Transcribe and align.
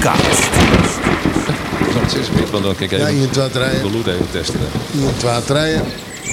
Podcast. 0.00 0.50
Dat 1.94 2.16
is 2.20 2.28
het, 2.28 2.50
want 2.50 2.64
dan 2.64 2.76
kijk 2.76 2.90
ik 2.90 2.98
Ja, 2.98 3.06
even 3.08 3.22
in 3.22 3.28
de 3.82 3.90
loot 3.92 4.06
even 4.06 4.30
testen. 4.30 4.60
In 4.92 5.08
twee 5.16 5.40
rijden. 5.46 5.82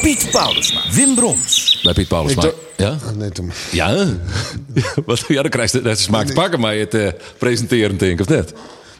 Piet 0.01 0.27
Paulusma. 0.31 0.81
Wim 0.91 1.15
Brons. 1.15 1.79
Bij 1.83 1.93
Piet 1.93 2.07
Paulus. 2.07 2.31
Ik 2.31 2.37
maar- 2.37 2.45
doe- 2.45 2.55
Ja? 2.85 2.89
Ah, 3.05 3.15
nee, 3.15 3.29
toen. 3.29 3.51
Ja. 3.71 3.95
Wat, 5.05 5.23
ja, 5.27 5.41
dan 5.41 5.51
krijg 5.51 5.71
je 5.71 5.81
de 5.81 5.95
smaak 5.95 6.25
te 6.25 6.33
pakken, 6.33 6.59
maar 6.59 6.73
je 6.73 6.79
het 6.79 6.93
eh, 6.93 7.07
presenteren, 7.37 7.97
denk 7.97 8.11
ik, 8.11 8.19
of 8.19 8.27
net? 8.27 8.53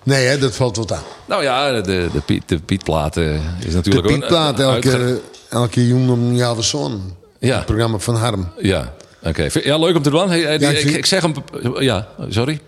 Nee, 0.04 0.26
hè, 0.26 0.38
dat 0.38 0.56
valt 0.56 0.76
wat 0.78 0.92
aan. 0.92 1.04
Nou 1.28 1.44
ja, 1.44 1.72
de, 1.82 2.10
de, 2.14 2.20
Piet, 2.26 2.44
de 2.46 2.60
Pietplaat 2.60 3.18
eh, 3.18 3.34
is 3.34 3.40
De 3.66 3.72
natuurlijk 3.76 4.06
ook 4.06 4.12
een- 4.14 4.20
Pietplaat 4.20 4.60
een 4.60 4.66
elke, 4.66 4.92
uitge- 4.92 5.22
elke 5.50 5.88
jongen 5.88 6.10
om 6.10 6.36
jouw 6.36 6.62
zon. 6.62 7.14
Ja. 7.40 7.56
Het 7.56 7.66
programma 7.66 7.98
van 7.98 8.16
Harm. 8.16 8.52
Ja, 8.58 8.94
oké. 9.24 9.48
Ja, 9.64 9.78
leuk 9.78 9.96
om 9.96 10.02
te 10.02 10.10
doen. 10.10 10.30
Hey, 10.30 10.40
Ja, 10.60 10.70
ik 10.70 10.84
ik 10.84 11.06
zeg 11.06 11.22
hem... 11.22 11.34
Ja, 11.80 12.08
sorry. 12.30 12.60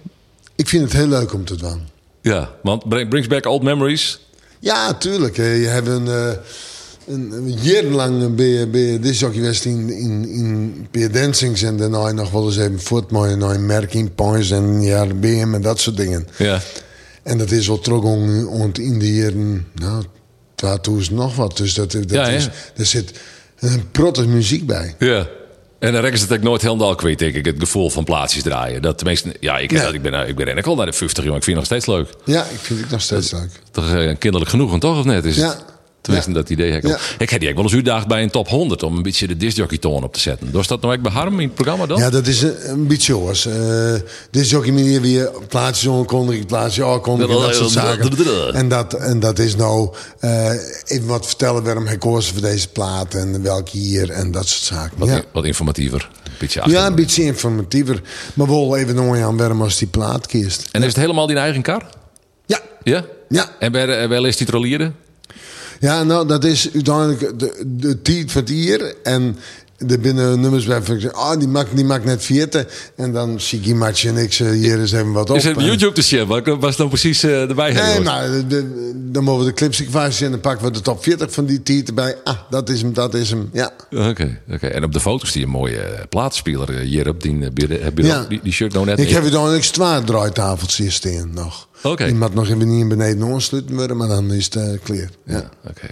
Ik 0.60 0.68
vind 0.68 0.84
het 0.84 0.94
heel 0.94 1.08
leuk 1.08 1.34
om 1.34 1.46
te 1.46 1.56
doen. 1.56 1.82
Ja, 2.22 2.50
want 2.64 2.90
bring- 2.90 3.10
brings 3.10 3.28
back 3.28 3.46
old 3.46 3.64
memories. 3.64 4.20
Ja, 4.60 4.94
tuurlijk. 4.94 5.36
Je 5.36 5.44
hebt 5.44 5.88
een, 5.88 6.08
eh, 6.08 6.32
een, 7.08 7.32
een 7.32 7.52
jarenlang 7.62 8.36
ben 8.36 8.46
je, 8.46 8.68
ben 8.68 8.82
je 9.14 9.14
geweest 9.32 9.66
in, 9.66 9.90
in, 9.90 10.28
in 10.30 10.88
Peer 10.92 11.12
Dancings. 11.12 11.62
En 11.62 11.78
daarna 11.78 12.12
nog 12.12 12.32
wel 12.32 12.46
eens 12.46 12.58
even 12.58 12.80
voort 12.82 13.12
maar 13.12 13.38
naar 13.38 13.56
een 13.56 13.66
merking 13.66 14.16
points 14.16 14.52
en 14.52 14.82
ja, 14.82 15.06
BM 15.06 15.54
en 15.54 15.62
dat 15.62 15.80
soort 15.80 15.98
dingen. 15.98 16.28
Ja. 16.38 16.62
En 17.24 17.38
dat 17.38 17.52
is 17.52 17.68
wel 17.68 17.80
terug 17.80 18.02
on 18.02 18.72
in 18.74 19.00
de 19.00 19.14
jaren, 19.16 19.68
nou, 19.76 20.04
2000 20.56 21.16
nog 21.16 21.36
wat. 21.36 21.58
Dus 21.58 21.74
dat, 21.74 21.92
dat 21.92 22.10
Ja, 22.10 22.28
is, 22.28 22.44
ja. 22.44 22.52
er 22.76 22.86
zit 22.86 23.20
een 23.60 23.92
protte 23.92 24.28
muziek 24.28 24.66
bij. 24.66 24.96
Ja. 25.00 25.28
En 25.80 25.92
dan 25.92 26.02
rekken 26.02 26.20
ze 26.20 26.26
het 26.26 26.34
ook 26.38 26.44
nooit 26.44 26.62
helemaal 26.62 26.96
kwijt, 26.96 27.20
denk 27.20 27.36
ik. 27.36 27.46
Het 27.46 27.56
gevoel 27.60 27.90
van 27.90 28.04
plaatsjes 28.04 28.44
draaien. 28.44 28.82
Dat 28.82 28.98
tenminste, 28.98 29.36
ja, 29.40 29.58
ik, 29.58 29.72
ik 29.72 29.78
ben, 29.80 29.94
ik 29.94 30.02
ben 30.02 30.14
eigenlijk 30.14 30.68
al 30.68 30.76
naar 30.76 30.86
de 30.86 30.94
50, 30.94 31.24
jongen. 31.24 31.38
Ik 31.38 31.44
vind 31.44 31.58
het 31.58 31.70
nog 31.70 31.80
steeds 31.80 31.96
leuk. 31.98 32.10
Ja, 32.26 32.44
ik 32.44 32.60
vind 32.60 32.80
het 32.80 32.90
nog 32.90 33.02
steeds 33.02 33.32
leuk. 33.32 33.50
Toch 33.72 33.94
eh, 33.94 34.16
kinderlijk 34.18 34.52
genoegen, 34.52 34.80
toch? 34.80 34.98
Of 35.00 35.06
net? 35.06 35.26
Is 35.26 35.36
Ja. 35.36 35.48
het? 35.48 35.64
Tenminste, 36.02 36.32
Ja. 36.32 36.38
dat 36.38 36.50
idee. 36.50 36.72
heb 36.72 36.84
Ik, 36.84 36.90
Ja. 36.90 36.98
ik 37.18 37.30
heb 37.30 37.40
die 37.40 37.50
ook 37.50 37.56
wel 37.56 37.64
eens 37.64 37.74
uitdaagd 37.74 38.08
bij 38.08 38.24
een 38.24 38.30
top 38.30 38.48
100 38.48 38.84
om 38.84 38.96
een 38.98 39.02
beetje 39.04 39.28
de 39.28 39.38
discjockey 39.38 39.78
toon 39.78 40.04
op 40.04 40.14
te 40.14 40.20
zetten. 40.20 40.52
Dus 40.52 40.68
dat 40.68 40.82
nou 40.82 40.96
ook 40.96 41.02
bij 41.02 41.12
Harm 41.12 41.40
in 41.40 41.46
het 41.48 41.54
programma 41.56 41.86
dan? 41.86 42.00
Ja, 42.00 42.10
dat 42.10 42.28
is 42.28 42.42
een, 42.42 42.88
beetje 42.88 43.14
zoals. 43.14 43.46
eh 43.46 44.56
ook 44.58 44.66
een 44.66 44.74
manier 44.74 45.02
weer 45.02 45.32
plaatsjes 45.48 45.92
aankondigen, 45.94 46.46
plaatsjes 46.46 46.86
aankondigen, 46.86 47.42
dat 47.42 47.56
soort 47.56 47.70
zaken. 47.70 48.54
En 48.54 48.68
dat, 48.70 48.94
en 48.94 49.20
dat 49.20 49.40
is 49.40 49.56
nou 49.56 49.94
eh, 50.20 50.52
even 50.86 51.08
wat 51.08 51.26
vertellen 51.28 51.64
waarom 51.64 51.86
hij 51.86 51.98
koos 51.98 52.28
voor 52.32 52.42
deze 52.42 52.68
plaat 52.70 53.14
en 53.14 53.42
welke 53.44 53.78
hier 53.78 54.10
en 54.10 54.32
dat 54.32 54.48
soort 54.48 54.64
zaken. 54.80 54.98
Wat, 54.98 55.08
Ja. 55.10 55.22
wat 55.34 55.46
informatiever. 55.46 56.10
Een 56.24 56.32
beetje 56.40 56.62
ja, 56.66 56.86
een 56.88 56.96
beetje 56.96 57.24
informatiever. 57.24 58.02
Maar 58.34 58.48
wel 58.48 58.78
even 58.78 58.96
nog 58.96 59.18
aan 59.18 59.38
waarom 59.38 59.62
als 59.62 59.78
die 59.78 59.88
plaat 59.88 60.28
kiest. 60.28 60.68
En 60.72 60.82
is 60.82 60.88
het 60.88 60.96
helemaal 60.96 61.28
die 61.28 61.38
eigen 61.38 61.62
kar? 61.62 61.90
Ja, 62.46 62.60
Ja? 62.84 63.06
ja. 63.30 63.50
En 63.60 63.72
wel 64.10 64.26
is 64.26 64.38
die 64.38 64.48
trollieren? 64.48 64.96
Ja, 65.80 66.04
nou, 66.04 66.28
dat 66.28 66.44
is 66.44 66.74
uiteindelijk 66.74 67.40
de, 67.40 67.64
de 67.66 68.02
tijd 68.02 68.32
van. 68.32 68.46
En 69.04 69.38
er 69.88 70.00
binnen 70.00 70.40
nummers 70.40 70.66
bij 70.66 70.82
ah, 71.12 71.40
die 71.40 71.48
maakt, 71.48 71.76
die 71.76 71.86
maakt 71.86 72.06
net 72.06 72.24
40. 72.24 72.92
En 72.96 73.12
dan 73.14 73.40
zie 73.40 73.58
ik 73.60 73.64
die 73.66 73.76
match 73.76 74.06
en 74.06 74.18
ik 74.18 74.34
zeg, 74.34 74.52
hier 74.54 74.80
is 74.80 74.92
even 74.92 75.12
wat 75.12 75.30
op. 75.30 75.36
Is 75.36 75.44
het 75.44 75.62
YouTube 75.62 75.92
te 75.94 76.02
zien? 76.02 76.28
Wat 76.28 76.46
was 76.60 76.76
dan 76.76 76.88
precies 76.88 77.24
eh, 77.24 77.50
erbij? 77.50 77.74
Nee, 77.74 78.00
maar 78.00 78.32
de- 78.32 78.48
de- 78.48 78.92
dan 79.12 79.24
mogen 79.24 79.46
we 79.46 79.50
de 79.52 79.56
clips 79.56 79.78
zien 79.78 80.26
en 80.26 80.32
dan 80.32 80.40
pakken 80.40 80.66
we 80.66 80.72
de 80.72 80.82
top 80.82 81.04
40 81.04 81.32
van 81.34 81.46
die 81.46 81.64
tijd 81.64 81.88
erbij. 81.88 82.16
Ah, 82.24 82.36
dat 82.50 82.70
is 82.70 82.82
hem, 82.82 82.94
dat 82.94 83.14
is 83.14 83.30
hem. 83.30 83.50
Ja, 83.54 83.72
Oké, 83.92 84.40
oké. 84.52 84.68
En 84.68 84.84
op 84.84 84.94
de 84.94 85.00
foto's 85.00 85.32
die 85.32 85.44
een 85.44 85.50
mooie 85.50 85.80
eh, 85.80 86.04
platenspeler 86.10 86.70
eh, 86.70 86.80
hier 86.88 87.08
op 87.10 87.22
die, 87.22 87.40
eh, 87.40 87.86
eh, 87.88 87.94
bureau- 87.94 88.22
Ja. 88.22 88.26
die, 88.30 88.40
die 88.44 88.54
shirt 88.54 88.74
nou 88.74 88.86
net 88.86 89.00
ik 89.00 89.10
heb 89.10 89.24
er 89.24 89.32
dan 89.32 89.50
een 89.50 89.64
zwaar 89.64 90.04
draaitafeltjes 90.04 90.78
hier 90.78 90.92
staan 90.92 91.32
nog. 91.34 91.68
Oké. 91.84 92.06
Die 92.06 92.16
moet 92.16 92.34
nog 92.34 92.46
even 92.50 92.68
niet 92.70 92.82
in 92.82 92.88
beneden 92.88 93.24
aansluiten 93.34 93.76
worden, 93.76 93.98
maar 93.98 94.08
dan 94.08 94.32
is 94.34 94.46
het 94.46 94.56
uh, 94.56 94.64
clear. 94.84 95.10
Ja. 95.26 95.34
Ja, 95.36 95.50
oké. 95.70 95.88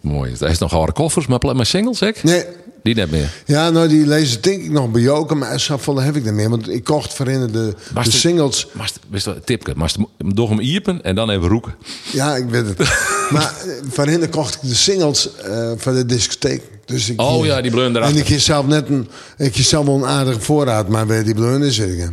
Mooi. 0.00 0.32
Hij 0.38 0.50
is 0.50 0.58
nog 0.58 0.70
harde 0.70 0.92
koffers, 0.92 1.26
maar 1.26 1.38
maar 1.56 1.66
singles, 1.66 2.00
hè? 2.00 2.10
Nee, 2.22 2.44
Die 2.82 2.94
net 2.94 3.10
meer. 3.10 3.32
ja, 3.46 3.70
nou 3.70 3.88
die 3.88 4.06
lezen 4.06 4.42
denk 4.42 4.62
ik 4.62 4.70
nog 4.70 4.90
bij 4.90 5.02
Joker, 5.02 5.36
maar 5.36 5.60
zoveel 5.60 6.00
heb 6.00 6.16
ik 6.16 6.26
er 6.26 6.34
meer. 6.34 6.50
Want 6.50 6.68
ik 6.68 6.84
kocht 6.84 7.14
voorin 7.14 7.40
de, 7.40 7.50
de 7.52 7.74
het- 7.94 8.12
singles. 8.12 8.66
Maar 8.72 8.90
wist 9.10 9.24
je 9.24 9.40
tipke, 9.44 9.72
maar 9.76 9.92
door 10.34 10.48
hem 10.48 10.60
iepen 10.60 11.02
en 11.02 11.14
dan 11.14 11.30
even 11.30 11.48
roeken. 11.48 11.74
Ja, 12.12 12.36
ik 12.36 12.48
weet 12.48 12.66
het. 12.66 12.78
maar 13.34 13.54
eh, 13.66 13.72
voorin 13.90 14.28
kocht 14.28 14.54
ik 14.54 14.68
de 14.68 14.74
singles 14.74 15.36
eh 15.36 15.70
van 15.76 15.94
de 15.94 16.06
discotheek. 16.06 16.62
Dus 16.84 17.08
ik, 17.10 17.20
Oh 17.20 17.44
ja, 17.46 17.60
die 17.60 17.70
bleun 17.70 17.96
En 17.96 18.16
ik 18.16 18.28
heb 18.28 18.40
zelf 18.40 18.66
net 18.66 18.88
een, 18.88 19.08
ik 19.38 19.54
heb 19.56 19.64
zelf 19.64 19.86
wel 19.86 19.94
een 19.94 20.06
aardige 20.06 20.40
voorraad, 20.40 20.88
maar 20.88 21.06
bij 21.06 21.22
die 21.22 21.34
is 21.64 21.78
het. 21.78 21.96
ja. 21.96 22.08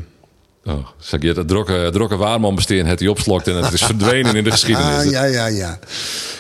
Oh, 0.68 0.88
zeg 1.00 1.22
je, 1.22 1.28
het 1.28 1.48
drokke, 1.48 1.90
besteen 2.56 2.86
het 2.86 3.00
hij 3.00 3.08
opslokt 3.08 3.48
en 3.48 3.56
het 3.56 3.74
is 3.74 3.84
verdwenen 3.84 4.36
in 4.36 4.44
de 4.44 4.52
geschiedenis. 4.52 5.06
Ah, 5.06 5.12
ja, 5.12 5.24
ja, 5.24 5.48
ja. 5.48 5.80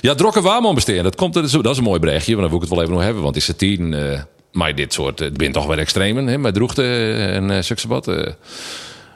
Ja, 0.01 0.15
drokke 0.15 0.41
waarman 0.41 0.75
besteen, 0.75 1.03
dat, 1.03 1.15
komt, 1.15 1.33
dat, 1.33 1.43
is, 1.43 1.51
dat 1.51 1.65
is 1.65 1.77
een 1.77 1.83
mooi 1.83 1.99
berichtje, 1.99 2.33
maar 2.33 2.41
dan 2.41 2.49
wil 2.49 2.61
ik 2.61 2.65
het 2.65 2.73
wel 2.73 2.83
even 2.83 2.95
nog 2.95 3.03
hebben. 3.03 3.23
Want 3.23 3.35
is 3.35 3.47
het 3.47 3.57
tien, 3.57 3.93
eh 3.93 4.21
maar 4.51 4.75
dit 4.75 4.93
soort, 4.93 5.19
het 5.19 5.37
bent 5.37 5.53
toch 5.53 5.65
wel 5.65 5.77
extremen, 5.77 6.27
hè, 6.27 6.37
met 6.37 6.53
droegte 6.53 6.83
en 7.13 7.49
uh, 7.49 7.61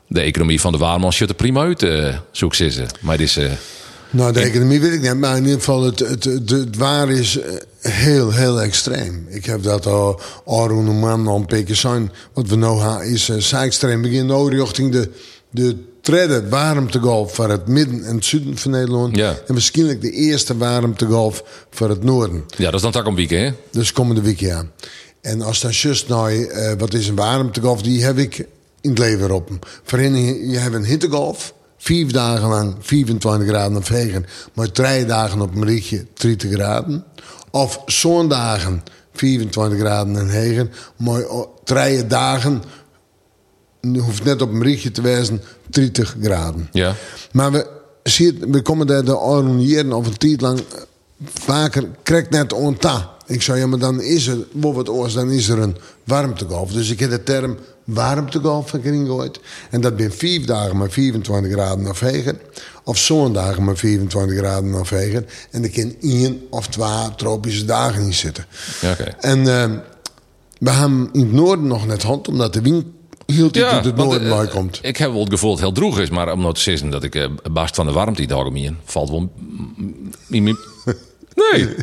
de 0.08 0.22
economie 0.22 0.62
van 0.62 0.72
de 0.72 0.78
waarman 0.78 1.14
shut 1.14 1.30
er 1.30 1.36
prima 1.36 1.62
uit, 1.62 1.84
eh 1.84 2.16
zoek 2.32 2.56
ze. 2.56 2.86
Maar 3.00 3.18
het 3.18 3.22
is... 3.22 3.40
Nou, 4.12 4.34
de 4.34 4.40
economie 4.40 4.82
weet 4.82 4.94
ik 4.94 5.02
niet, 5.02 5.18
maar 5.18 5.38
in 5.38 5.44
ieder 5.44 5.60
geval, 5.60 5.84
het, 5.84 6.00
het, 6.00 6.24
het, 6.24 6.50
het 6.50 6.78
waar 6.78 7.10
is 7.10 7.40
eh, 7.40 7.54
heel, 7.82 8.32
heel 8.32 8.62
extreem. 8.62 9.26
Ik 9.30 9.46
heb 9.46 9.64
dat 9.64 9.86
al 9.86 10.20
Aron 10.46 10.88
een 10.88 11.00
man 11.00 11.46
keer 11.46 11.76
zijn. 11.76 12.12
Wat 12.34 12.48
we 12.48 12.56
nou 12.56 12.82
hebben 12.82 13.08
is 13.08 13.30
uh, 13.30 13.62
extreem. 13.62 14.02
We 14.02 14.10
gaan 14.10 14.26
nou 14.26 14.56
richting 14.56 14.92
de, 14.92 15.10
de 15.50 15.76
warmtegolf 16.50 17.36
voor 17.36 17.50
het 17.50 17.68
midden 17.68 18.04
en 18.04 18.16
het 18.16 18.26
zuiden 18.26 18.58
van 18.58 18.72
Nederland. 18.72 19.16
Ja. 19.16 19.30
En 19.30 19.54
waarschijnlijk 19.54 20.02
de 20.02 20.12
eerste 20.12 20.58
warmtegolf 20.58 21.44
voor 21.70 21.90
het 21.90 22.04
noorden. 22.04 22.44
ja, 22.58 22.66
dat 22.66 22.74
is 22.74 22.82
dan 22.82 22.92
tak 22.92 23.08
om 23.08 23.16
week, 23.16 23.30
hè? 23.30 23.52
Dus 23.72 23.94
komende 23.94 24.22
week, 24.22 24.40
ja. 24.40 24.66
En 25.22 25.42
als 25.42 25.60
dan 25.60 25.72
just 25.72 26.08
nou, 26.08 26.46
eh, 26.46 26.74
wat 26.78 26.94
is 26.94 27.08
een 27.08 27.16
warmtegolf, 27.16 27.82
die 27.82 28.04
heb 28.04 28.18
ik 28.18 28.38
in 28.82 28.90
het 28.90 29.00
leven 29.00 29.32
op. 29.32 29.50
Voorheen, 29.84 30.50
je 30.50 30.58
hebt 30.58 30.76
een 30.76 30.86
hittegolf, 30.86 31.54
vier 31.82 32.12
dagen 32.12 32.50
lang 32.50 32.76
24 32.80 33.48
graden 33.48 33.78
of 33.78 33.90
regen, 33.90 34.26
maar 34.54 34.72
drie 34.72 35.06
dagen 35.06 35.42
op 35.42 35.56
een 35.56 35.66
rietje 35.66 36.06
30 36.14 36.52
graden. 36.52 37.04
Of 37.52 37.82
zondagen 37.86 38.84
24 39.14 39.80
graden 39.80 40.16
en 40.16 40.30
regen, 40.30 40.72
maar 40.96 41.24
drie 41.64 42.08
dagen, 42.08 42.64
hoeft 43.82 44.24
net 44.24 44.42
op 44.42 44.52
een 44.52 44.64
rietje 44.64 44.92
te 44.92 45.02
wijzen, 45.02 45.42
30 45.70 46.16
graden. 46.22 46.70
Ja. 46.72 46.96
Maar 47.32 47.52
we, 47.52 47.68
zien, 48.04 48.52
we 48.52 48.62
komen 48.62 48.88
daar 48.88 49.06
de 49.06 49.18
oroniëren 49.18 49.94
of 49.94 50.08
een 50.08 50.18
tijd 50.18 50.42
lang 50.42 50.64
vaker 51.34 51.90
krijgt 52.04 52.30
net 52.30 52.54
onta. 52.54 53.12
Ik 53.32 53.42
zei, 53.42 53.60
ja, 53.60 53.68
maar 53.68 53.80
dan 53.80 54.02
is 54.02 54.28
er, 54.28 54.38
wat 54.52 54.90
oors, 54.90 55.14
dan 55.14 55.32
is 55.32 55.50
er 55.50 55.60
een 55.60 55.78
warmtegolf. 56.04 56.72
Dus 56.72 56.90
ik 56.90 57.00
heb 57.00 57.10
de 57.10 57.24
term 57.24 57.58
warmtegolf 57.84 58.70
gegooid. 58.70 59.40
En 59.70 59.82
dat 59.82 59.96
ben 59.96 60.12
vier 60.12 60.46
dagen 60.46 60.78
maar 60.78 60.90
24 60.90 61.52
graden 61.52 61.90
of. 61.90 62.04
Of 62.84 62.98
zondagen 62.98 63.64
maar 63.64 63.78
24 63.78 64.38
graden 64.38 64.74
of. 64.74 64.92
En 64.92 65.64
er 65.64 65.70
kan 65.70 65.96
één 66.02 66.42
of 66.50 66.68
twee 66.68 67.16
tropische 67.16 67.66
dagen 67.66 68.04
in 68.04 68.14
zitten. 68.14 68.46
Ja, 68.82 68.92
oké. 68.92 69.04
En 69.04 69.40
eh, 69.40 69.72
we 70.60 70.70
hebben 70.70 71.10
in 71.12 71.22
het 71.22 71.32
noorden 71.32 71.68
nog 71.68 71.88
net 71.88 72.04
hand, 72.04 72.28
omdat 72.28 72.54
de 72.54 72.62
wind 72.62 72.86
hield 73.26 73.58
uit 73.58 73.86
het 73.86 73.96
noorden 73.96 74.32
eh, 74.32 74.38
bij 74.38 74.48
komt. 74.48 74.80
Ik 74.82 74.98
heb 74.98 75.12
wel 75.12 75.20
het 75.20 75.30
gevoel 75.30 75.50
dat 75.50 75.60
het 75.60 75.68
heel 75.70 75.84
droeg 75.84 76.00
is, 76.00 76.10
maar 76.10 76.32
om 76.32 76.42
nou 76.42 76.54
te 76.54 76.62
zeggen 76.62 76.90
dat 76.90 77.04
ik 77.04 77.16
eh 77.16 77.30
barst 77.52 77.76
van 77.76 77.86
de 77.86 77.92
warmte 77.92 78.20
die 78.20 78.28
dag 78.28 78.46
in 78.54 78.78
valt 78.84 79.10
wel. 79.10 79.32
Nee, 81.36 81.68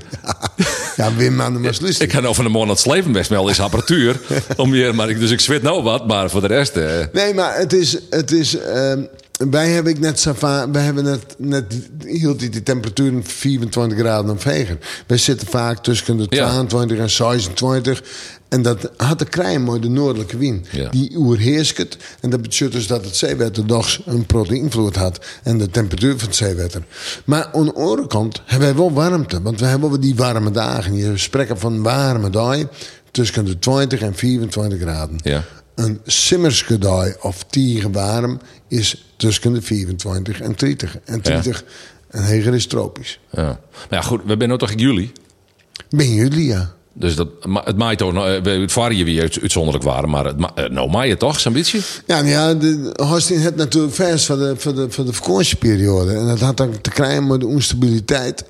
Ja, 0.98 1.14
Wim 1.14 1.40
aan 1.40 1.52
de 1.52 1.58
Maasluis. 1.58 1.98
ik 1.98 2.12
ga 2.12 2.20
nou 2.20 2.34
van 2.34 2.44
de 2.44 2.50
morgen 2.50 2.70
het 2.70 2.78
slepen 2.78 3.12
best 3.12 3.30
wel 3.30 3.48
is 3.48 3.60
apparatuur. 3.60 4.20
om 4.56 4.70
weer, 4.70 4.94
maar 4.94 5.10
ik, 5.10 5.18
dus 5.18 5.30
ik 5.30 5.40
zwet 5.40 5.62
nou 5.62 5.82
wat, 5.82 6.06
maar 6.06 6.30
voor 6.30 6.40
de 6.40 6.46
rest. 6.46 6.76
eh, 6.76 7.04
Nee, 7.12 7.34
maar 7.34 7.56
het 7.58 7.72
is. 7.72 7.98
Het 8.10 8.30
is 8.32 8.58
ehm, 8.58 9.02
wij 9.38 9.68
hebben 9.70 9.92
ik 9.92 10.00
net 10.00 10.20
Sava, 10.20 10.70
wij 10.70 10.82
hebben 10.82 11.04
net, 11.04 11.34
net 11.38 11.64
hield 12.06 12.38
die, 12.38 12.48
die 12.48 12.62
temperaturen 12.62 13.24
24 13.24 13.98
graden 13.98 14.30
of 14.30 14.44
regen. 14.44 14.80
Wij 15.06 15.18
zitten 15.18 15.48
vaak 15.48 15.82
tussen 15.82 16.16
de 16.16 16.26
Ja. 16.28 16.48
22 16.48 16.98
en 16.98 17.10
26. 17.10 18.02
En 18.48 18.62
dat 18.62 18.90
had 18.96 19.18
de 19.18 19.24
krijgen 19.24 19.64
maar 19.64 19.80
de 19.80 19.88
noordelijke 19.88 20.36
wind. 20.36 20.66
Ja. 20.70 20.90
Die 20.90 21.16
oerheerst 21.16 21.76
het. 21.76 21.96
En 22.20 22.30
dat 22.30 22.42
betekent 22.42 22.72
dus 22.72 22.86
dat 22.86 23.04
het 23.04 23.16
zeewater 23.16 23.64
toch 23.64 23.98
een 24.06 24.24
grote 24.26 24.54
invloed 24.54 24.96
had. 24.96 25.26
En 25.42 25.58
de 25.58 25.70
temperatuur 25.70 26.18
van 26.18 26.28
het 26.28 26.36
zeewater. 26.36 26.82
Maar 27.24 27.50
aan 27.52 27.64
de 27.64 27.74
andere 27.74 28.06
kant 28.06 28.42
hebben 28.44 28.68
wij 28.68 28.76
wel 28.76 28.92
warmte. 28.92 29.42
Want 29.42 29.60
we 29.60 29.66
hebben 29.66 29.88
wel 29.90 30.00
die 30.00 30.14
warme 30.14 30.50
dagen. 30.50 30.94
Je 30.94 31.18
spreken 31.18 31.58
van 31.58 31.82
warme 31.82 32.30
dagen. 32.30 32.70
Tussen 33.10 33.44
de 33.44 33.58
20 33.58 34.00
en 34.00 34.14
24 34.14 34.80
graden. 34.80 35.18
Ja. 35.22 35.44
Een 35.78 36.00
simmerskedai 36.06 37.14
of 37.20 37.44
tegen 37.50 37.92
warm 37.92 38.40
is 38.68 39.12
tussen 39.16 39.52
de 39.52 39.62
24 39.62 40.40
en 40.40 40.52
30. 40.56 40.98
En 41.04 41.20
30 41.22 41.64
en 42.10 42.24
heger 42.24 42.54
is 42.54 42.66
tropisch. 42.66 43.20
ja. 43.30 43.42
Maar 43.42 43.58
ja, 43.90 44.00
goed, 44.00 44.20
we 44.24 44.36
zijn 44.36 44.48
nu 44.48 44.58
toch 44.58 44.70
in 44.70 44.78
juli. 44.78 45.12
Ben 45.90 46.14
jullie 46.14 46.46
ja? 46.46 46.72
Dus 46.92 47.14
dat, 47.16 47.28
het 47.64 47.76
maait 47.76 47.98
toch, 47.98 48.14
eh, 48.14 48.42
we- 48.42 48.50
het 48.50 48.72
je 48.96 49.04
weer 49.04 49.22
uit- 49.22 49.38
uitzonderlijk 49.40 49.84
waren, 49.84 50.08
maar 50.10 50.24
het 50.24 50.38
ma- 50.38 50.52
eh, 50.54 50.70
nou 50.70 50.90
maait 50.90 51.10
het 51.10 51.18
toch, 51.18 51.40
zo'n 51.40 51.52
beetje? 51.52 51.80
Ja, 52.06 52.18
ja, 52.18 52.54
de 52.54 52.92
Hosting 53.02 53.42
had 53.42 53.56
natuurlijk 53.56 53.94
vers 53.94 54.26
voor 54.26 54.38
de, 54.38 54.54
voor, 54.56 54.74
de, 54.74 54.90
voor 54.90 55.04
de 55.04 55.12
vakantieperiode. 55.12 56.14
En 56.14 56.26
dat 56.26 56.40
had 56.40 56.56
dan 56.56 56.80
te 56.80 56.90
krijgen 56.90 57.26
met 57.26 57.40
de 57.40 57.46
onstabiliteit. 57.46 58.44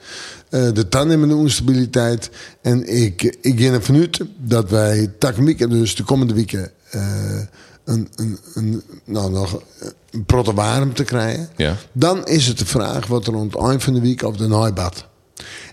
eh, 0.50 0.68
de 0.72 0.88
tandem 0.88 1.20
met 1.20 1.28
de 1.28 1.34
onstabiliteit. 1.36 2.30
En 2.62 2.96
ik, 3.02 3.36
ik 3.40 3.60
ga 3.60 3.72
ervan 3.72 3.96
uit 3.96 4.20
dat 4.38 4.70
wij 4.70 5.12
takmieken, 5.18 5.70
dus 5.70 5.94
de 5.94 6.02
komende 6.02 6.34
weken, 6.34 6.70
een, 6.90 8.08
een, 8.16 8.38
een, 8.54 8.82
nou, 9.04 9.30
nog 9.30 9.62
een 10.10 10.24
protte 10.24 10.54
warm 10.54 10.94
te 10.94 11.04
krijgen. 11.04 11.48
Ja. 11.56 11.76
Dan 11.92 12.26
is 12.26 12.46
het 12.46 12.58
de 12.58 12.66
vraag 12.66 13.06
wat 13.06 13.26
er 13.26 13.32
rond 13.32 13.52
het 13.52 13.62
eind 13.62 13.82
van 13.82 13.94
de 13.94 14.00
week 14.00 14.22
op 14.22 14.38
de 14.38 14.46
naaibad. 14.48 15.06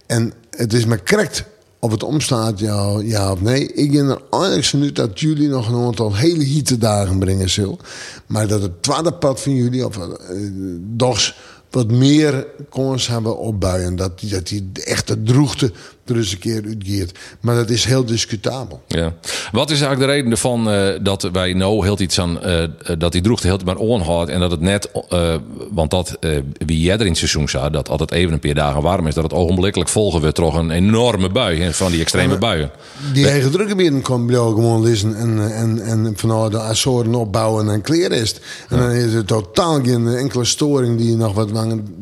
En 0.05 0.33
het 0.49 0.73
is 0.73 0.85
maar 0.85 1.03
correct 1.03 1.43
of 1.79 1.91
het 1.91 2.03
omstaat, 2.03 2.59
ja, 2.59 2.99
ja 3.03 3.31
of 3.31 3.41
nee. 3.41 3.73
Ik 3.73 3.91
ben 3.91 4.09
er 4.09 4.21
eigenlijk 4.31 4.65
zo 4.65 4.77
nu 4.77 4.91
dat 4.91 5.19
jullie 5.19 5.47
nog 5.47 5.67
een 5.69 5.85
aantal 5.85 6.15
hele 6.15 6.43
hitte 6.43 6.77
dagen 6.77 7.19
brengen 7.19 7.49
zullen. 7.49 7.77
Maar 8.25 8.47
dat 8.47 8.61
het 8.61 8.83
tweede 8.83 9.13
pad 9.13 9.41
van 9.41 9.55
jullie, 9.55 9.85
of 9.85 9.97
uh, 9.97 11.17
wat 11.69 11.91
meer 11.91 12.47
kans 12.69 13.07
hebben 13.07 13.37
opbuien. 13.37 13.95
Dat, 13.95 14.19
die- 14.19 14.29
dat 14.29 14.47
die 14.47 14.69
echte 14.73 15.23
droegte 15.23 15.71
er 16.05 16.17
eens 16.17 16.31
een 16.31 16.39
keer 16.39 16.63
uitgeert. 16.65 17.19
Maar 17.39 17.55
dat 17.55 17.69
is 17.69 17.85
heel 17.85 18.05
discutabel. 18.05 18.81
Ja. 18.87 19.13
Wat 19.51 19.71
is 19.71 19.81
eigenlijk 19.81 20.11
de 20.11 20.15
reden 20.15 20.31
ervan 20.31 20.69
eh, 20.69 20.87
dat 21.01 21.29
wij 21.31 21.53
nou 21.53 21.83
heel 21.83 21.99
iets 21.99 22.19
aan 22.19 22.41
eh, 22.41 22.63
eh, 22.63 22.69
dat 22.97 23.11
die 23.11 23.21
droegte 23.21 23.47
heel 23.47 23.59
maar 23.65 23.75
onhoudt 23.75 24.29
en 24.29 24.39
dat 24.39 24.51
het 24.51 24.61
net, 24.61 24.89
want 25.71 25.91
dat 25.91 26.17
wie 26.65 26.81
jij 26.81 26.93
er 26.93 27.01
in 27.01 27.07
het 27.07 27.17
seizoen 27.17 27.49
zag, 27.49 27.69
dat 27.69 27.89
altijd 27.89 28.11
even 28.11 28.33
een 28.33 28.39
paar 28.39 28.53
dagen 28.53 28.81
warm 28.81 29.07
is, 29.07 29.13
dat 29.13 29.23
het 29.23 29.33
ogenblikkelijk 29.33 29.89
volgen 29.89 30.21
we 30.21 30.31
toch 30.31 30.55
een 30.55 30.71
enorme 30.71 31.29
bui 31.29 31.61
hè, 31.61 31.73
van 31.73 31.91
die 31.91 32.01
extreme 32.01 32.37
buien. 32.37 32.71
Die 33.13 33.27
eigen 33.27 33.51
drukgebieden 33.51 34.01
kan 34.01 34.25
bij 34.25 34.35
jou 34.35 34.53
gewoon 34.53 34.81
lezen 34.81 35.15
en, 35.15 35.53
en, 35.55 35.81
en 35.81 36.13
vanuit 36.15 36.51
de 36.51 36.59
Azoren 36.59 37.15
opbouwen 37.15 37.69
en 37.69 37.81
kleren 37.81 38.17
is. 38.17 38.35
En 38.69 38.77
dan 38.77 38.91
is 38.91 39.13
er 39.13 39.25
totaal 39.25 39.83
geen 39.83 40.07
enkele 40.07 40.45
storing 40.45 40.97
die 40.97 41.09
je 41.09 41.15
nog 41.15 41.33
wat 41.33 41.49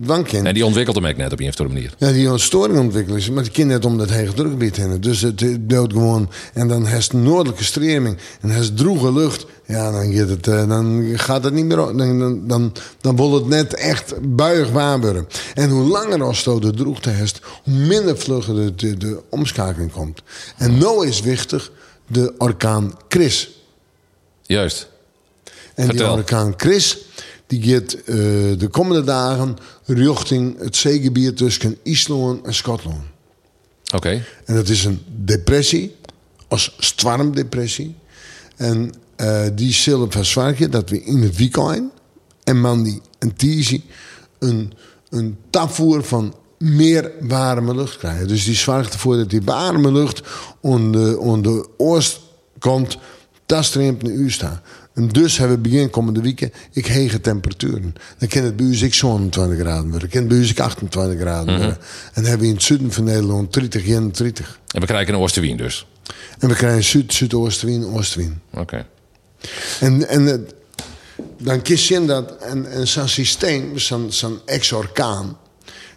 dwang 0.04 0.28
kent. 0.28 0.46
En 0.46 0.54
die 0.54 0.66
ontwikkelt 0.66 0.96
hem 0.96 1.06
ook 1.06 1.18
net 1.18 1.32
op 1.32 1.40
een 1.40 1.48
of 1.48 1.60
andere 1.60 1.76
manier. 1.76 1.94
Ja, 1.98 2.12
die 2.12 2.38
storing 2.38 2.80
ontwikkelen 2.80 3.20
is, 3.20 3.30
maar 3.30 3.44
die 3.44 3.52
kind 3.52 3.68
net 3.70 3.86
om 3.86 3.93
dat 3.98 4.10
hege 4.10 4.34
drukgebied 4.34 4.75
heen. 4.75 5.01
Dus 5.01 5.22
het 5.22 5.57
dood 5.60 5.92
gewoon. 5.92 6.30
En 6.54 6.68
dan 6.68 6.86
heeft 6.86 7.13
noordelijke 7.13 7.63
streming 7.63 8.18
en 8.42 8.50
heeft 8.50 8.78
droege 8.78 9.13
lucht. 9.13 9.45
Ja, 9.66 9.92
dan, 9.92 10.13
gaat 10.13 10.30
het, 10.30 10.48
eh, 10.48 10.68
dan 10.68 11.12
gaat 11.16 11.44
het 11.44 11.54
niet 11.54 11.66
meer. 11.66 11.75
Dan, 11.75 11.98
dan, 11.98 12.48
dan, 12.48 12.74
dan 13.01 13.16
wil 13.16 13.34
het 13.34 13.48
net 13.48 13.74
echt 13.74 14.36
buig 14.36 14.72
worden. 14.72 15.28
En 15.54 15.69
hoe 15.69 15.88
langer 15.88 16.24
als 16.24 16.44
de 16.44 16.72
droegte 16.75 17.10
heeft, 17.10 17.40
hoe 17.63 17.74
minder 17.74 18.18
vlugger 18.18 18.56
de, 18.56 18.75
de, 18.75 18.98
de 18.98 19.22
omschakeling 19.30 19.92
komt. 19.92 20.22
En 20.57 20.78
nou 20.78 21.07
is 21.07 21.22
wichtig 21.22 21.72
de 22.07 22.34
orkaan 22.38 22.94
Chris. 23.07 23.63
Juist. 24.42 24.88
En 25.75 25.88
die 25.88 26.10
orkaan 26.10 26.54
Chris, 26.57 27.06
die 27.48 27.63
gaat 27.63 27.94
eh, 27.94 28.16
de 28.57 28.68
komende 28.72 29.04
dagen 29.04 29.57
richting 29.86 30.60
het 30.60 30.75
zeegebied 30.75 31.38
tussen 31.38 31.78
IJsland 31.84 32.45
en 32.45 32.54
Schotland. 32.54 33.12
Oké. 33.94 34.24
En 34.45 34.56
dat 34.56 34.68
is 34.68 34.86
een 34.86 35.01
depressie, 35.07 35.95
als 36.48 36.75
stormdepressie. 36.80 37.95
En 38.56 38.94
eh, 39.16 39.45
die 39.54 39.74
zullen 39.74 40.12
verzorgen 40.12 40.72
dat 40.72 40.90
we 40.90 41.04
in 41.04 41.22
het 41.22 41.36
weekend 41.36 41.92
en 42.44 42.62
Mandy 42.62 43.00
en 43.19 43.36
Tizi 43.36 43.84
een, 44.40 44.74
een 45.10 45.38
tapvoer 45.50 46.04
van 46.04 46.36
meer 46.57 47.12
warme 47.19 47.75
lucht 47.75 47.98
krijgen. 47.98 48.28
Dus 48.28 48.45
die 48.45 48.56
zorgt 48.56 48.94
ervoor 48.94 49.18
dat 49.18 49.30
die 49.30 49.42
warme 49.42 49.92
lucht 49.92 50.22
aan 50.62 50.92
de, 50.92 51.19
aan 51.24 51.42
de 51.42 51.69
oostkant 51.78 52.98
tastreemt 53.45 54.04
naar 54.04 54.12
u 54.12 54.31
staat. 54.31 54.62
En 54.94 55.07
dus 55.07 55.38
hebben 55.38 55.56
we 55.62 55.69
begin 55.69 55.90
komende 55.90 56.22
weken 56.22 56.51
ik 56.72 56.86
hege 56.86 57.22
temperaturen. 57.22 57.95
Dan 58.18 58.28
kan 58.30 58.44
het 58.44 58.56
bij 58.56 58.66
u 58.66 58.78
ik 58.84 58.94
27 58.94 59.60
graden 59.60 59.81
worden. 59.90 60.00
Dan 60.00 60.10
kan 60.10 60.19
het 60.19 60.28
bij 60.30 60.38
u 60.38 60.45
ik 60.50 60.60
28 60.60 61.19
graden 61.19 61.57
worden. 61.57 61.78
En 61.78 61.78
dan 62.13 62.24
hebben 62.24 62.42
we 62.42 62.48
in 62.48 62.54
het 62.54 62.63
zuiden 62.63 62.92
van 62.92 63.04
Nederland 63.04 63.54
30, 63.54 63.86
31. 63.86 64.60
En 64.74 64.80
we 64.81 64.88
krijgen 64.88 65.13
een 65.13 65.19
oostenwien 65.19 65.57
dus. 65.57 65.88
En 66.40 66.50
we 66.50 66.56
krijgen 66.56 66.84
zuid, 66.84 67.13
zuidoostenwind, 67.13 67.86
oostenwind. 67.86 68.34
Oké. 68.54 68.86
En, 69.80 70.07
en 70.07 70.25
het- 70.25 70.54
dan 71.40 71.62
kies 71.62 71.88
je 71.88 71.94
in 71.95 72.07
dat, 72.07 72.38
en, 72.38 72.72
en 72.72 72.88
zo'n 72.88 73.07
systeem, 73.07 73.78
zo'n 73.78 74.12
zo'n 74.12 74.40
ex-orkaan, 74.45 75.38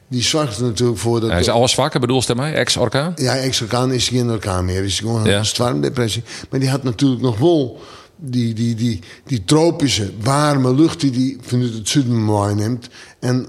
die 0.09 0.23
zorgt 0.23 0.57
er 0.59 0.65
natuurlijk 0.65 0.99
voor 0.99 1.21
dat... 1.21 1.31
Hij 1.31 1.41
is 1.41 1.49
alles 1.49 1.73
zwakker, 1.73 2.01
bedoelst 2.01 2.27
hij 2.27 2.37
mij? 2.37 2.55
Ex-orkaan? 2.55 3.13
Ja, 3.17 3.37
ex-orkaan 3.37 3.93
is 3.93 4.09
geen 4.09 4.31
orkaan 4.31 4.65
meer, 4.65 4.85
is 4.85 4.99
gewoon 4.99 5.25
Ja. 5.25 5.39
een 5.39 5.47
stormdepressie. 5.47 6.23
Maar 6.51 6.61
die 6.61 6.69
had 6.69 6.83
natuurlijk 6.83 7.23
nog 7.23 7.39
wel 7.39 7.81
die, 8.17 8.55
die, 8.55 8.75
die, 8.75 9.01
die 9.27 9.45
tropische, 9.45 10.13
warme 10.21 10.75
lucht 10.75 11.01
die 11.01 11.39
vanuit 11.41 11.75
het 11.75 11.89
zuiden 11.89 12.25
meeneemt. 12.25 12.89
En 13.19 13.47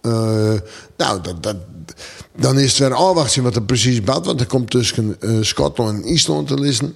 eh, 0.00 0.54
nou, 0.96 1.20
dat, 1.22 1.42
dat, 1.42 1.56
dan 2.36 2.58
is 2.58 2.70
het 2.70 2.78
weer 2.78 2.94
afwachten 2.94 3.42
wat 3.42 3.56
er 3.56 3.62
precies 3.62 4.02
bad. 4.02 4.26
Want 4.26 4.40
er 4.40 4.46
komt 4.46 4.70
tussen 4.70 5.20
eh, 5.20 5.30
Schotland 5.40 6.02
en 6.02 6.08
IJsland 6.08 6.48
te 6.48 6.60
liggen. 6.60 6.94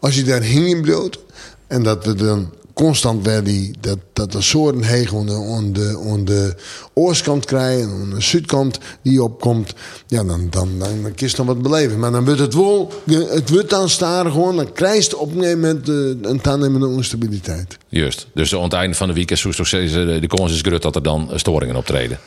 Als 0.00 0.14
je 0.14 0.24
daar 0.24 0.42
hing 0.42 0.82
bloot 0.82 1.18
en 1.66 1.82
dat 1.82 2.06
er 2.06 2.16
dan 2.16 2.52
constant 2.74 3.24
weer 3.24 3.44
die, 3.44 3.74
dat, 3.80 3.98
dat 4.12 4.32
de 4.32 4.40
soorten 4.40 4.82
hegen 4.82 5.30
aan 5.30 5.72
de, 5.72 6.20
de 6.24 6.54
oostkant 6.92 7.44
krijgen 7.44 7.82
en 7.82 8.00
aan 8.00 8.10
de 8.10 8.20
zuidkant 8.20 8.78
die 9.02 9.22
opkomt, 9.22 9.74
ja, 10.06 10.24
dan, 10.24 10.46
dan, 10.50 10.68
dan, 10.78 11.02
dan 11.02 11.12
nog 11.36 11.46
wat 11.46 11.62
beleven. 11.62 11.98
Maar 11.98 12.10
dan 12.10 12.24
wordt 12.24 12.40
het 12.40 12.54
wel, 12.54 12.92
het 13.28 13.50
wordt 13.50 13.70
dan 13.70 13.88
staren 13.88 14.32
gewoon, 14.32 14.56
dan 14.56 14.72
krijg 14.72 15.06
je 15.06 15.18
op 15.18 15.28
een 15.28 15.42
gegeven 15.42 15.60
moment 15.60 15.88
eh, 15.88 16.30
een 16.30 16.40
toenemende 16.40 16.86
onstabiliteit. 16.86 17.78
Juist. 17.88 18.26
Dus 18.34 18.54
aan 18.54 18.62
het 18.62 18.72
einde 18.72 18.96
van 18.96 19.08
de 19.08 19.14
week 19.14 19.30
is 19.30 19.40
toch 19.40 19.66
steeds, 19.66 19.92
de 19.92 20.26
kans 20.26 20.52
is 20.52 20.60
groot 20.60 20.82
dat 20.82 20.96
er 20.96 21.02
dan 21.02 21.30
storingen 21.34 21.76
optreden. 21.76 22.18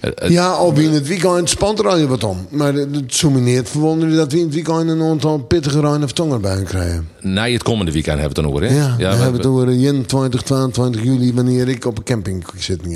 Eh, 0.00 0.10
eh, 0.14 0.30
Ja, 0.30 0.58
of 0.58 0.78
in 0.78 0.90
het 0.90 1.06
weekend 1.06 1.48
spant 1.50 1.78
er 1.78 1.88
al 1.88 1.98
je 1.98 2.06
wat 2.08 2.24
om. 2.24 2.46
Maar 2.50 2.74
het 2.74 2.94
het 2.94 3.14
soumineert 3.14 3.68
verwonderen 3.68 4.16
dat 4.16 4.32
we 4.32 4.38
in 4.38 4.44
het 4.44 4.54
weekend 4.54 4.88
een 4.88 5.02
aantal 5.02 5.38
pittige 5.38 5.80
ruine 5.80 6.04
of 6.04 6.12
tongerbuien 6.12 6.64
krijgen. 6.64 7.08
na 7.20 7.44
het 7.52 7.62
komende 7.62 7.92
weekend 7.92 8.18
hebben 8.20 8.36
we 8.42 8.48
het 8.48 8.52
dan 8.62 8.64
over, 8.68 8.76
hè? 8.76 8.88
Ja, 8.88 8.96
we 8.96 9.16
we- 9.16 9.22
hebben 9.22 9.40
het 9.40 9.46
over 9.50 9.68
21, 9.68 10.42
22 10.42 11.02
juli, 11.02 11.34
wanneer 11.34 11.68
ik 11.68 11.84
op 11.84 11.98
een 11.98 12.04
camping 12.04 12.44
zit. 12.58 12.80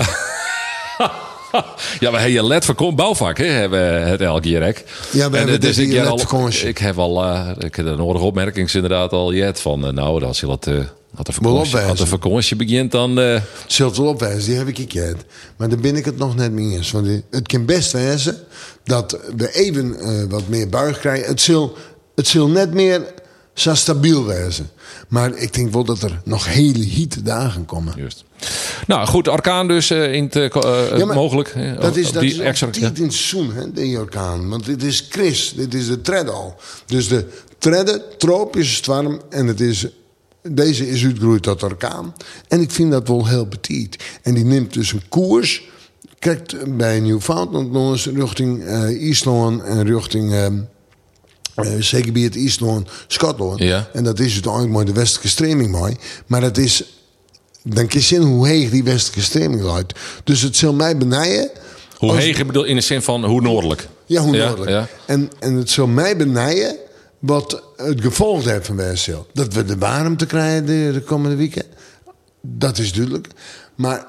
Ja, 1.99 2.11
we 2.11 2.17
hebben 2.17 2.43
let 2.43 2.65
voor 2.65 2.75
bouwvak, 2.95 3.37
hè, 3.37 3.45
hebben 3.45 3.79
we 3.79 3.85
het 3.99 4.21
elke 4.21 4.49
hè. 4.49 4.83
Ja, 5.11 5.17
we 5.17 5.23
En, 5.23 5.31
hebben 5.37 5.55
eh, 5.55 5.61
dus 5.61 5.75
dit 5.75 5.85
ik, 5.85 5.91
al, 6.05 6.49
ik 6.63 6.77
heb 6.77 6.97
al, 6.97 7.23
eh, 7.23 7.49
ik 7.57 7.75
heb 7.75 7.85
de 7.85 7.95
nodige 7.95 8.25
opmerkingen 8.25 8.73
inderdaad 8.73 9.11
al 9.11 9.33
jet 9.33 9.59
van, 9.61 9.85
eh, 9.87 9.91
nou, 9.93 10.19
je 10.19 10.19
dat, 10.19 10.35
eh 10.37 10.45
had 10.45 10.63
de 10.63 10.71
Wel 10.71 10.85
had 11.15 11.97
de 11.97 12.05
vakantie 12.05 12.55
begint, 12.55 12.91
dan, 12.91 13.19
eh, 13.19 13.41
Zult 13.67 13.97
wel 13.97 14.07
opwijzen, 14.07 14.49
die 14.49 14.57
heb 14.57 14.67
ik 14.67 14.77
gekend. 14.77 15.17
Maar 15.57 15.69
daar 15.69 15.79
ben 15.79 15.95
ik 15.95 16.05
het 16.05 16.17
nog 16.17 16.35
net 16.35 16.51
mee 16.51 16.75
eens. 16.75 16.91
Want 16.91 17.07
het 17.29 17.47
kan 17.47 17.65
best 17.65 17.91
wezen 17.91 18.37
dat 18.83 19.19
we 19.37 19.53
even 19.53 19.99
eh, 19.99 20.23
wat 20.29 20.47
meer 20.47 20.69
buig 20.69 20.99
krijgen. 20.99 21.27
Het 21.27 21.41
zal, 21.41 21.77
het 22.15 22.27
zal 22.27 22.47
net 22.47 22.73
meer 22.73 23.13
zo 23.53 23.73
stabiel 23.75 24.25
wezen. 24.25 24.69
Maar 25.07 25.35
ik 25.37 25.53
denk 25.53 25.73
wel 25.73 25.83
dat 25.83 26.01
er 26.03 26.21
nog 26.23 26.45
hele 26.53 26.83
hitte 26.83 27.21
dagen 27.21 27.65
komen. 27.65 27.93
juist. 27.97 28.23
Nou, 28.87 29.07
goed, 29.07 29.27
orkaan 29.27 29.67
dus 29.67 29.89
eh, 29.89 30.13
in 30.13 30.23
het, 30.31 30.53
Ja, 30.97 31.05
mogelijk. 31.05 31.53
hè, 31.53 31.75
Dat 31.75 31.95
is, 31.95 32.11
dat 32.11 32.21
die 32.21 32.31
is 32.31 32.37
extra- 32.39 32.67
extra, 32.67 32.87
in 32.95 33.03
het 33.03 33.13
seizoen, 33.13 33.53
hè, 33.53 33.71
die 33.71 33.97
orkaan. 33.99 34.49
Want 34.49 34.65
dit 34.65 34.83
is 34.83 35.05
Chris, 35.09 35.53
dit 35.55 35.73
is 35.73 35.87
de 35.87 36.01
treadal. 36.01 36.55
Dus 36.85 37.07
de 37.07 37.25
tredde, 37.57 38.03
tropische 38.17 38.75
storm. 38.75 39.21
En 39.29 39.47
het 39.47 39.61
is, 39.61 39.87
deze 40.49 40.89
is 40.89 41.03
uitgegroeid 41.05 41.43
tot 41.43 41.63
orkaan. 41.63 42.13
En 42.47 42.61
ik 42.61 42.71
vind 42.71 42.91
dat 42.91 43.07
wel 43.07 43.27
heel 43.27 43.45
petit. 43.45 44.03
En 44.21 44.33
die 44.33 44.43
neemt 44.45 44.73
dus 44.73 44.91
een 44.91 45.07
koers. 45.09 45.63
Kijkt 46.19 46.77
bij 46.77 46.99
Newfoundland 46.99 47.71
nog 47.71 47.91
eens 47.91 48.05
richting 48.05 48.65
IJsland 48.65 49.61
en 49.63 49.83
richting... 49.85 50.31
eh, 50.33 50.45
eh, 50.45 51.81
zeker 51.81 52.11
bij 52.11 52.21
het 52.21 52.35
IJsland, 52.35 52.89
Schotland. 53.07 53.59
Ja. 53.59 53.89
En 53.93 54.03
dat 54.03 54.19
is 54.19 54.33
uiteindelijk 54.33 54.73
maar 54.73 54.85
de 54.85 54.93
westelijke 54.93 55.27
streming 55.29 55.71
mooi. 55.71 55.95
Maar 56.27 56.41
het 56.41 56.57
is 56.57 56.83
dan 57.67 57.87
kun 57.87 57.99
je 57.99 58.05
zien 58.05 58.21
hoe 58.21 58.47
heeg 58.47 58.69
die 58.69 58.83
westelijke 58.83 59.21
streming 59.21 59.61
luidt. 59.61 59.93
Dus 60.23 60.41
het 60.41 60.55
zal 60.55 60.73
mij 60.73 60.97
benijden. 60.97 61.49
Hoe 61.97 62.09
als- 62.11 62.19
heeg, 62.19 62.45
bedoel, 62.45 62.63
in 62.63 62.75
de 62.75 62.81
zin 62.81 63.01
van 63.01 63.25
hoe 63.25 63.41
noordelijk. 63.41 63.87
Ja, 64.05 64.21
hoe 64.21 64.35
Ja, 64.35 64.45
noordelijk. 64.45 64.71
ja. 64.71 64.87
En, 65.05 65.31
en 65.39 65.53
het 65.55 65.69
zal 65.69 65.87
mij 65.87 66.17
benijden 66.17 66.75
wat 67.25 67.63
het 67.75 68.01
gevolg 68.01 68.43
heeft 68.43 68.65
van 68.65 68.75
Westzeel. 68.75 69.27
Dat 69.33 69.53
we 69.53 69.65
de 69.65 69.77
warmte 69.77 70.25
krijgen 70.25 70.65
de, 70.65 70.89
de 70.93 71.01
komende 71.01 71.35
weken. 71.35 71.63
Dat 72.41 72.77
is 72.77 72.93
duidelijk. 72.93 73.27
Maar 73.75 74.05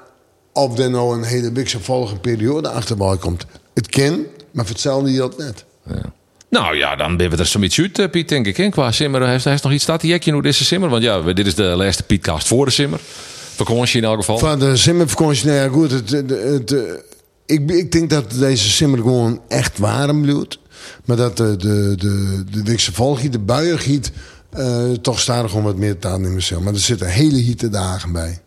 of 0.52 0.78
er 0.78 0.90
nou 0.90 1.16
een 1.16 1.24
hele 1.24 1.52
wisselvallige 1.52 2.16
periode 2.16 2.68
achterbij 2.68 3.16
komt. 3.16 3.46
Het 3.74 3.86
kan, 3.86 4.24
maar 4.50 4.64
voor 4.64 4.74
hetzelfde 4.74 5.12
geldt 5.12 5.38
net. 5.38 5.64
Ja. 5.86 6.12
Nou 6.48 6.76
ja, 6.76 6.96
dan 6.96 7.16
ben 7.16 7.30
we 7.30 7.36
er 7.36 7.46
zoiets 7.46 7.80
uit, 7.80 7.98
eh, 7.98 8.10
Piet, 8.10 8.28
denk 8.28 8.46
ik. 8.46 8.70
Qua 8.70 8.92
simmer, 8.92 9.20
hij 9.20 9.30
heeft, 9.30 9.44
hij 9.44 9.58
nog 9.62 9.72
iets 9.72 9.82
staat 9.82 10.00
die 10.00 10.10
jekje 10.10 10.32
hoe 10.32 10.42
deze 10.42 10.64
simmer. 10.64 10.88
Want 10.88 11.02
ja, 11.02 11.20
dit 11.20 11.46
is 11.46 11.54
de 11.54 11.62
laatste 11.62 12.02
Pietcast 12.02 12.46
voor 12.46 12.64
de 12.64 12.70
simmer. 12.70 13.00
Vakantie 13.54 14.00
in 14.00 14.04
elk 14.04 14.16
geval. 14.16 14.38
Van 14.38 14.58
de 14.58 14.76
simmervakantie, 14.76 15.46
nou 15.46 15.58
ja 15.58 15.68
goed, 15.68 15.90
het, 15.90 16.10
het, 16.10 16.30
het, 16.30 16.74
ik, 17.46 17.70
ik 17.70 17.92
denk 17.92 18.10
dat 18.10 18.30
deze 18.30 18.70
simmer 18.70 18.98
gewoon 18.98 19.40
echt 19.48 19.78
warm 19.78 20.22
blijft. 20.22 20.58
Maar 21.04 21.16
dat 21.16 21.36
de, 21.36 21.56
de, 21.56 21.94
de, 21.96 22.44
de 22.50 22.62
Wikse 22.62 22.92
volgiet, 22.92 23.32
de 23.32 23.38
buiengiet, 23.38 24.12
uh, 24.58 24.92
toch 24.92 25.20
stadig 25.20 25.54
om 25.54 25.62
wat 25.62 25.76
meer 25.76 25.98
in 26.24 26.34
mezelf. 26.34 26.62
Maar 26.62 26.72
er 26.72 26.78
zitten 26.78 27.08
hele 27.08 27.38
hitte 27.38 27.68
dagen 27.68 28.12
bij. 28.12 28.40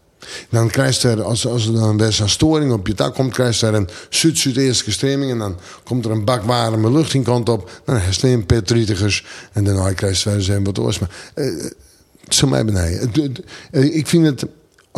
Dan 0.49 0.69
krijg 0.69 1.01
je 1.01 1.23
als, 1.23 1.47
als 1.47 1.67
er 1.67 1.73
dan 1.73 1.97
best 1.97 2.19
een 2.19 2.29
storing 2.29 2.71
op 2.71 2.87
je 2.87 2.93
tak 2.93 3.13
komt, 3.13 3.33
krijg 3.33 3.59
je 3.59 3.65
er 3.65 3.73
een 3.73 3.89
zuid-zuideerlijke 4.09 4.91
streming. 4.91 5.31
En 5.31 5.37
dan 5.37 5.57
komt 5.83 6.05
er 6.05 6.11
een 6.11 6.25
bak 6.25 6.43
warme 6.43 6.91
lucht 6.91 7.13
in 7.13 7.23
kant 7.23 7.49
op. 7.49 7.81
Dan 7.85 8.01
een 8.21 8.45
petritigers. 8.45 9.25
En 9.53 9.63
dan 9.63 9.93
krijg 9.93 10.23
je 10.23 10.29
weer 10.37 10.63
wat 10.63 10.79
oors. 10.79 10.99
Maar 10.99 11.09
uh, 11.35 11.65
zo 12.27 12.47
mij 12.47 12.65
beneden. 12.65 13.11
Ik 13.71 14.07
vind 14.07 14.25
het 14.25 14.45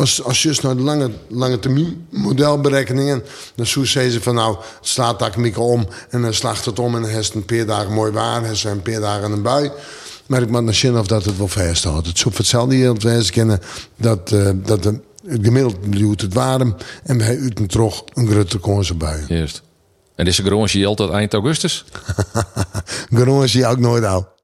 als, 0.02 0.22
als 0.22 0.42
je 0.42 0.58
naar 0.62 0.76
de 0.76 0.82
lange, 0.82 1.10
lange 1.28 1.58
termijn 1.58 2.06
modelberekeningen, 2.10 3.22
dan 3.54 3.66
zou 3.66 3.86
ze 3.86 4.20
van 4.20 4.34
nou, 4.34 4.56
het 4.56 4.88
slaat 4.88 5.18
dat 5.18 5.56
om 5.56 5.88
en 6.10 6.22
dan 6.22 6.34
slacht 6.34 6.64
het 6.64 6.78
om 6.78 6.94
en 6.94 7.02
dan 7.02 7.10
heeft 7.10 7.32
het 7.32 7.34
een 7.34 7.56
paar 7.56 7.66
dagen 7.66 7.92
mooi 7.92 8.12
waar, 8.12 8.44
heeft 8.44 8.64
een 8.64 8.82
paar 8.82 9.00
dagen 9.00 9.32
een 9.32 9.42
bui. 9.42 9.70
Maar 10.26 10.42
ik 10.42 10.50
moet 10.50 10.62
naar 10.62 10.74
zien 10.74 10.98
of 10.98 11.06
dat 11.06 11.24
het 11.24 11.36
wel 11.36 11.48
vast 11.48 11.84
houdt. 11.84 12.06
Het 12.06 12.18
zou 12.18 12.34
hetzelfde 12.36 12.74
hier 12.74 12.94
wijze 13.02 13.32
kennen 13.32 13.60
dat, 13.96 14.30
uh, 14.32 14.50
dat 14.54 14.82
de, 14.82 15.00
het 15.26 15.44
gemiddeld 15.44 15.76
duwt 15.88 16.20
het 16.20 16.34
warm 16.34 16.76
en 17.04 17.18
bij 17.18 17.36
u 17.36 17.66
toch 17.66 18.04
een 18.14 18.28
grote 18.28 18.58
konse 18.58 18.94
bui. 18.94 19.24
Juist. 19.28 19.62
En 20.14 20.26
is 20.26 20.36
de 20.36 20.42
garantie 20.42 20.86
altijd 20.86 21.10
eind 21.10 21.32
augustus? 21.32 21.84
garantie 23.14 23.66
ook 23.66 23.78
nooit 23.78 24.04
oud. 24.04 24.32